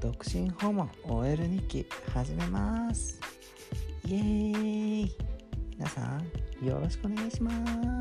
[0.00, 3.20] 独身訪問 OL 日記始めます。
[4.06, 5.12] イエーイ。
[5.76, 6.18] 皆さ
[6.62, 7.99] んよろしくお願いします。